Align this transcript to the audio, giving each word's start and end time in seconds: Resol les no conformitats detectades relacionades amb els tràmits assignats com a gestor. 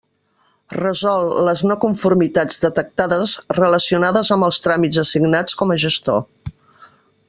Resol 0.75 1.27
les 1.47 1.61
no 1.71 1.77
conformitats 1.83 2.59
detectades 2.65 3.37
relacionades 3.61 4.35
amb 4.37 4.51
els 4.51 4.61
tràmits 4.67 5.07
assignats 5.07 5.61
com 5.63 5.75
a 5.79 5.83
gestor. 5.89 6.23